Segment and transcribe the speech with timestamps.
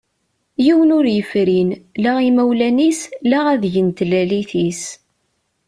[0.63, 1.69] Yiwen ur yefrin
[2.03, 4.81] la imawlan-is la adeg n tlalit-is.